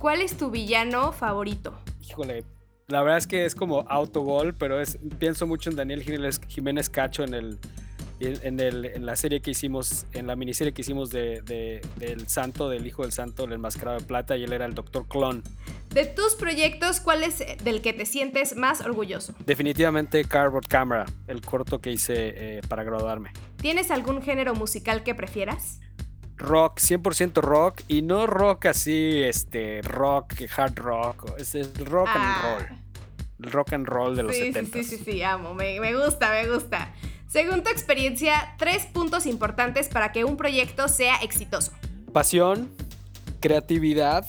[0.00, 1.78] ¿Cuál es tu villano favorito?
[2.00, 2.44] Híjole,
[2.88, 7.22] la verdad es que es como autogol, pero es, pienso mucho en Daniel Jiménez Cacho
[7.22, 7.60] en el
[8.26, 12.68] en, el, en, la serie que hicimos, en la miniserie que hicimos de, del santo,
[12.68, 15.42] del hijo del santo, el enmascarado de plata, y él era el doctor Clon.
[15.90, 19.34] De tus proyectos, ¿cuál es del que te sientes más orgulloso?
[19.44, 23.32] Definitivamente Cardboard Camera, el corto que hice eh, para graduarme.
[23.56, 25.80] ¿Tienes algún género musical que prefieras?
[26.36, 31.54] Rock, 100% rock, y no rock así, este, rock, hard rock, es,
[31.84, 32.58] rock and ah.
[32.58, 32.78] roll.
[33.44, 34.78] El rock and roll de los sí, 70.
[34.78, 36.92] Sí, sí, sí, sí, amo, me, me gusta, me gusta.
[37.32, 41.72] Según tu experiencia, tres puntos importantes para que un proyecto sea exitoso.
[42.12, 42.70] Pasión,
[43.40, 44.26] creatividad,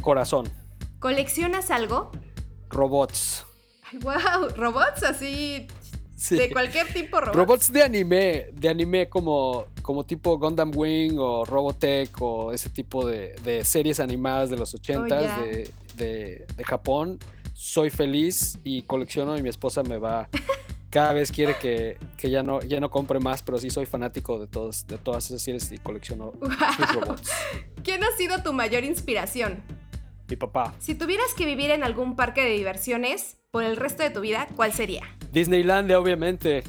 [0.00, 0.48] corazón.
[0.98, 2.10] ¿Coleccionas algo?
[2.68, 3.46] Robots.
[3.84, 5.68] Ay, wow, robots así
[6.30, 7.36] De cualquier tipo robots.
[7.36, 13.06] Robots de anime, de anime como, como tipo Gundam Wing o Robotech o ese tipo
[13.06, 17.20] de, series animadas de los 80s de, de, de, Japón.
[17.54, 20.28] Soy feliz y colecciono y mi esposa me va
[20.90, 21.96] cada vez quiere que,
[22.28, 25.40] ya, no, ya no compre más, pero sí soy fanático de, todos, de todas esas
[25.40, 26.32] series y colecciono
[26.94, 27.30] robots.
[27.82, 29.62] ¿Quién ha sido tu mayor inspiración?
[30.28, 30.74] Mi papá.
[30.78, 34.48] Si tuvieras que vivir en algún parque de diversiones por el resto de tu vida,
[34.56, 35.02] ¿cuál sería?
[35.32, 36.64] Disneylandia, obviamente.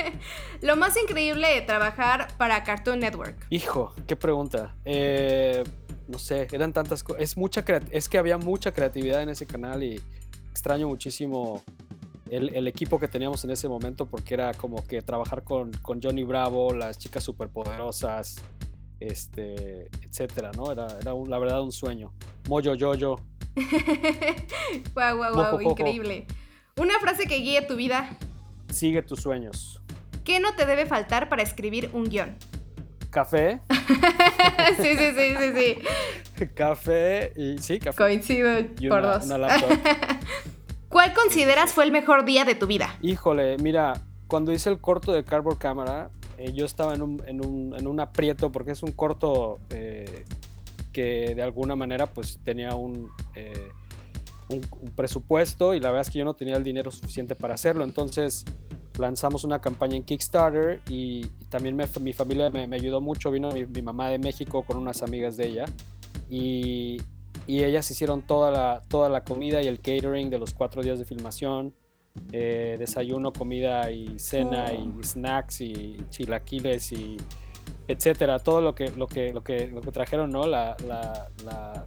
[0.62, 3.36] Lo más increíble de trabajar para Cartoon Network.
[3.50, 4.74] Hijo, qué pregunta.
[4.84, 5.64] Eh,
[6.08, 7.22] no sé, eran tantas cosas.
[7.22, 10.00] Es, mucha es que había mucha creatividad en ese canal y
[10.50, 11.62] extraño muchísimo
[12.30, 16.24] el, equipo que teníamos en ese momento, porque era como que trabajar con, con Johnny
[16.24, 18.36] Bravo, las chicas superpoderosas,
[19.00, 20.72] este, etcétera, ¿no?
[20.72, 22.12] Era, era la verdad un sueño.
[22.48, 23.16] Moyo Yoyo.
[24.94, 26.26] guau, guau, guau, increíble.
[26.76, 28.18] Una frase que guíe tu vida.
[28.70, 29.80] Sigue tus sueños.
[30.24, 32.36] ¿Qué no te debe faltar para escribir un guion?
[33.10, 33.60] Café.
[34.76, 35.52] sí, sí, sí, sí,
[36.36, 36.46] sí.
[36.48, 37.96] café y sí, café.
[37.96, 38.50] Coincido
[38.88, 39.26] por dos.
[40.88, 42.96] ¿Cuál consideras fue el mejor día de tu vida?
[43.02, 48.52] Híjole, mira, cuando hice el corto de Cardboard Camera, eh, yo estaba en un, aprieto
[48.52, 50.24] porque es un corto eh,
[50.92, 52.70] que de alguna manera pues tenía
[53.34, 53.70] eh,
[54.48, 54.60] un,
[54.94, 57.84] presupuesto y la verdad es que yo no tenía el dinero suficiente para hacerlo.
[57.84, 58.44] Entonces
[58.98, 63.30] lanzamos una campaña en Kickstarter y, también mi familia me, ayudó mucho.
[63.30, 65.64] Vino mi, mamá de México con unas amigas de ella
[66.28, 67.00] y,
[67.46, 70.98] y, ellas hicieron toda la, toda la comida y el catering de los cuatro días
[70.98, 71.74] de filmación.
[72.32, 75.02] Eh, desayuno, comida y cena y oh.
[75.02, 77.18] snacks y chilaquiles y
[77.88, 80.46] etcétera, todo lo que, lo que, lo que, lo que trajeron, ¿no?
[80.46, 81.28] La, la,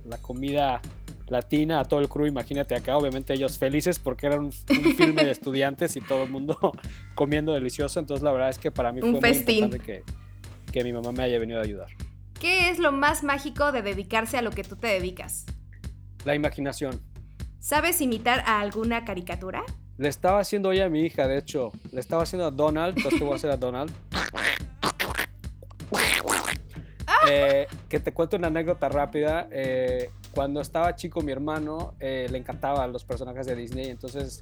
[0.06, 0.82] la, comida
[1.28, 5.32] latina a todo el crew, imagínate acá, obviamente ellos felices porque era un, filme de
[5.32, 6.58] estudiantes y todo el mundo
[7.16, 10.04] comiendo delicioso, entonces la verdad es que para mí fue muy importante que,
[10.72, 11.90] que mi mamá me haya venido a ayudar.
[12.40, 15.46] ¿Qué es lo más mágico de dedicarse a lo que tú te dedicas?
[16.24, 17.02] La imaginación.
[17.60, 19.64] ¿Sabes imitar a alguna caricatura?
[19.98, 21.74] Le estaba haciendo hoy a mi hija, de hecho.
[21.92, 23.92] Le estaba haciendo a Donald, entonces te voy a hacer a Donald.
[27.30, 29.50] Eh, que te cuento una anécdota rápida.
[29.52, 33.90] Eh, cuando estaba chico, mi hermano eh, le encantaban los personajes de Disney.
[33.90, 34.42] Entonces,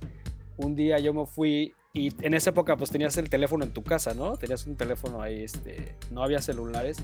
[0.57, 3.83] un día yo me fui y en esa época, pues tenías el teléfono en tu
[3.83, 4.37] casa, ¿no?
[4.37, 6.97] Tenías un teléfono ahí, este, no había celulares.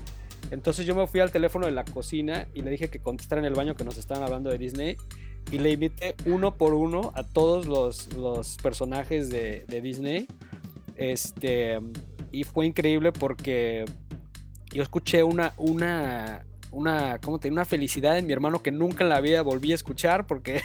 [0.54, 3.46] Entonces, yo me fui al teléfono de la cocina y le dije que contestara en
[3.46, 4.96] el baño que nos estaban hablando de Disney.
[5.50, 10.26] Y le invité uno por uno a todos los, los personajes de, de Disney.
[10.96, 11.80] Este,
[12.30, 13.84] y fue increíble porque
[14.72, 19.10] yo escuché una, una, una, ¿cómo te Una felicidad en mi hermano que nunca en
[19.10, 20.60] la vida volví a escuchar porque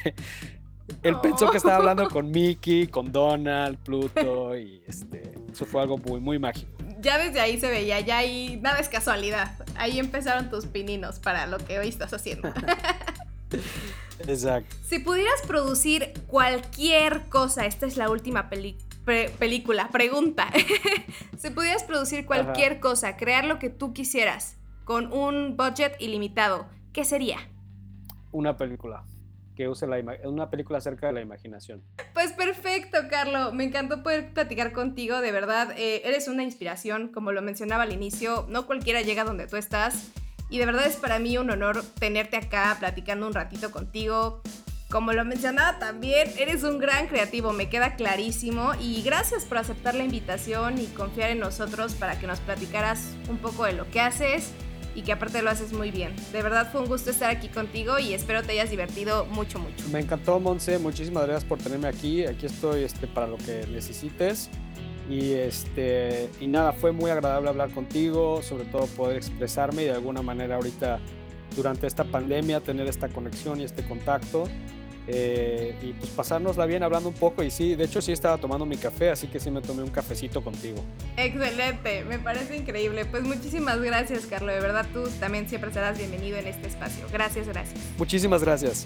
[1.04, 5.98] él pensó que estaba hablando con Mickey, con Donald, Pluto y este, eso fue algo
[5.98, 6.72] muy, muy mágico.
[7.02, 9.52] Ya desde ahí se veía, ya ahí nada es casualidad.
[9.76, 12.52] Ahí empezaron tus pininos para lo que hoy estás haciendo.
[14.28, 14.76] Exacto.
[14.88, 18.90] Si pudieras producir cualquier cosa, esta es la última película
[19.40, 20.50] película, pregunta.
[21.38, 27.06] si pudieras producir cualquier cosa, crear lo que tú quisieras, con un budget ilimitado, ¿qué
[27.06, 27.38] sería?
[28.32, 29.04] Una película
[29.60, 29.86] que use
[30.24, 31.84] una película acerca de la imaginación.
[32.14, 33.52] Pues perfecto, Carlo.
[33.52, 35.20] Me encantó poder platicar contigo.
[35.20, 37.10] De verdad, eh, eres una inspiración.
[37.10, 40.12] Como lo mencionaba al inicio, no cualquiera llega donde tú estás.
[40.50, 44.42] Y de verdad es para mí un honor tenerte acá platicando un ratito contigo.
[44.90, 48.72] Como lo mencionaba también, eres un gran creativo, me queda clarísimo.
[48.80, 53.40] Y gracias por aceptar la invitación y confiar en nosotros para que nos platicaras un
[53.40, 54.54] poco de lo que haces
[55.00, 56.14] y que aparte lo haces muy bien.
[56.34, 59.88] De verdad fue un gusto estar aquí contigo y espero te hayas divertido mucho, mucho.
[59.94, 60.78] Me encantó, Monse.
[60.78, 62.26] Muchísimas gracias por tenerme aquí.
[62.26, 64.50] Aquí estoy este, para lo que necesites.
[65.10, 69.94] Y, este, y nada, fue muy agradable hablar contigo, sobre todo poder expresarme y de
[69.94, 71.00] alguna manera ahorita
[71.56, 74.50] durante esta pandemia tener esta conexión y este contacto.
[75.12, 78.64] Eh, y pues pasárnosla bien hablando un poco y sí, de hecho sí estaba tomando
[78.64, 80.84] mi café, así que sí me tomé un cafecito contigo.
[81.18, 83.06] Excelente, me parece increíble.
[83.06, 84.54] Pues muchísimas gracias, Carlos.
[84.54, 87.08] De verdad tú también siempre serás bienvenido en este espacio.
[87.12, 87.80] Gracias, gracias.
[87.98, 88.86] Muchísimas gracias.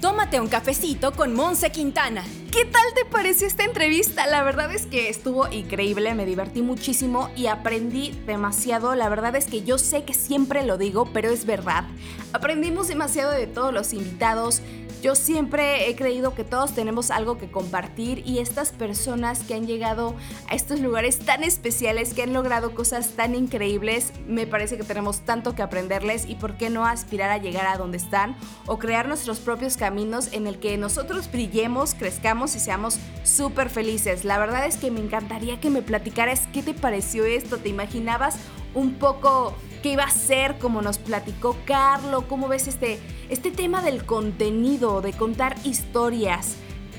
[0.00, 2.24] Tómate un cafecito con Monse Quintana.
[2.52, 4.28] ¿Qué tal te pareció esta entrevista?
[4.28, 8.94] La verdad es que estuvo increíble, me divertí muchísimo y aprendí demasiado.
[8.94, 11.84] La verdad es que yo sé que siempre lo digo, pero es verdad.
[12.32, 14.62] Aprendimos demasiado de todos los invitados,
[15.00, 19.64] yo siempre he creído que todos tenemos algo que compartir y estas personas que han
[19.64, 20.16] llegado
[20.48, 25.20] a estos lugares tan especiales, que han logrado cosas tan increíbles, me parece que tenemos
[25.20, 29.06] tanto que aprenderles y por qué no aspirar a llegar a donde están o crear
[29.06, 29.87] nuestros propios caminos
[30.32, 34.24] en el que nosotros brillemos, crezcamos y seamos súper felices.
[34.24, 38.36] La verdad es que me encantaría que me platicaras qué te pareció esto, ¿te imaginabas
[38.74, 42.98] un poco qué iba a ser, como nos platicó Carlo, cómo ves este,
[43.28, 46.56] este tema del contenido, de contar historias.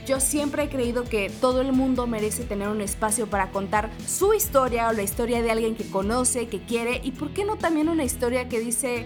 [0.08, 4.34] Yo siempre he creído que todo el mundo merece tener un espacio para contar su
[4.34, 7.90] historia o la historia de alguien que conoce, que quiere y por qué no también
[7.90, 9.06] una historia que dice,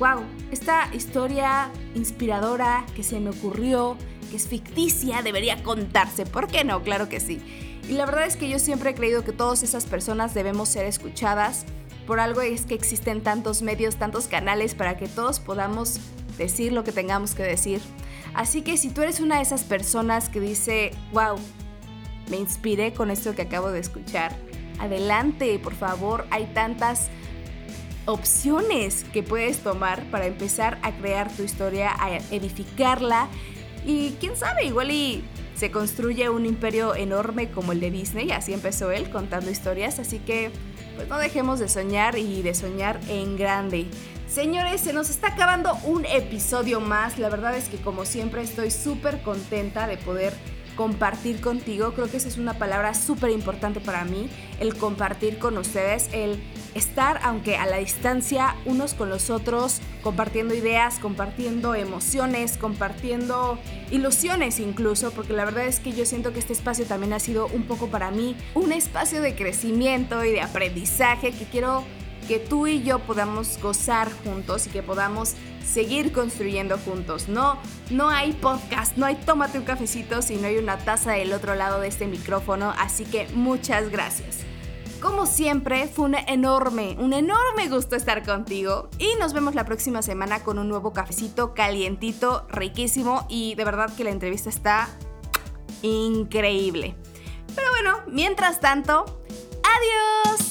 [0.00, 3.98] wow, esta historia inspiradora que se me ocurrió,
[4.30, 6.24] que es ficticia, debería contarse.
[6.24, 6.82] ¿Por qué no?
[6.82, 7.38] Claro que sí.
[7.86, 10.86] Y la verdad es que yo siempre he creído que todas esas personas debemos ser
[10.86, 11.66] escuchadas
[12.06, 16.00] por algo es que existen tantos medios, tantos canales para que todos podamos
[16.38, 17.82] decir lo que tengamos que decir.
[18.32, 21.36] Así que si tú eres una de esas personas que dice, wow,
[22.30, 24.34] me inspiré con esto que acabo de escuchar,
[24.78, 27.10] adelante, por favor, hay tantas
[28.06, 33.28] opciones que puedes tomar para empezar a crear tu historia, a edificarla
[33.86, 35.24] y quién sabe, igual y
[35.54, 40.18] se construye un imperio enorme como el de Disney, así empezó él contando historias, así
[40.18, 40.50] que
[40.96, 43.86] pues no dejemos de soñar y de soñar en grande.
[44.28, 47.18] Señores, se nos está acabando un episodio más.
[47.18, 50.34] La verdad es que como siempre estoy súper contenta de poder
[50.80, 51.92] compartir contigo.
[51.92, 56.42] Creo que esa es una palabra súper importante para mí, el compartir con ustedes, el
[56.74, 63.58] estar, aunque a la distancia, unos con los otros, compartiendo ideas, compartiendo emociones, compartiendo
[63.90, 67.46] ilusiones incluso, porque la verdad es que yo siento que este espacio también ha sido
[67.48, 71.84] un poco para mí un espacio de crecimiento y de aprendizaje que quiero
[72.30, 75.34] que tú y yo podamos gozar juntos y que podamos
[75.66, 77.28] seguir construyendo juntos.
[77.28, 77.58] No,
[77.90, 81.56] no hay podcast, no hay tómate un cafecito si no hay una taza del otro
[81.56, 84.44] lado de este micrófono, así que muchas gracias.
[85.00, 90.00] Como siempre, fue un enorme, un enorme gusto estar contigo y nos vemos la próxima
[90.00, 94.88] semana con un nuevo cafecito calientito, riquísimo y de verdad que la entrevista está
[95.82, 96.94] increíble.
[97.56, 99.20] Pero bueno, mientras tanto,
[99.64, 100.49] adiós.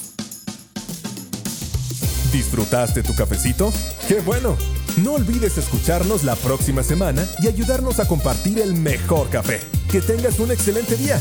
[2.32, 3.72] ¿Disfrutaste tu cafecito?
[4.06, 4.56] ¡Qué bueno!
[5.02, 9.60] No olvides escucharnos la próxima semana y ayudarnos a compartir el mejor café.
[9.90, 11.20] Que tengas un excelente día.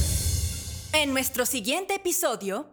[0.93, 2.67] En nuestro siguiente episodio,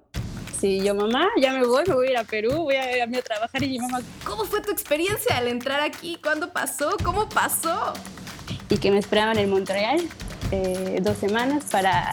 [0.61, 3.05] Sí, yo mamá, ya me voy, me voy a ir a Perú, voy a, a,
[3.05, 4.01] a trabajar y mi mamá...
[4.25, 6.19] ¿Cómo fue tu experiencia al entrar aquí?
[6.23, 6.97] ¿Cuándo pasó?
[7.05, 7.93] ¿Cómo pasó?
[8.71, 10.09] Y que me esperaban en Montreal
[10.51, 12.13] eh, dos semanas para...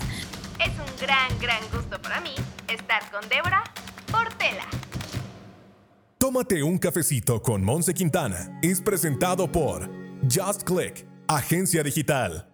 [0.59, 2.35] Es un gran, gran gusto para mí
[2.67, 3.63] estar con Débora
[4.11, 4.67] Portela.
[6.23, 8.57] Tómate un cafecito con Monse Quintana.
[8.61, 9.89] Es presentado por
[10.33, 12.52] Just Click, agencia digital.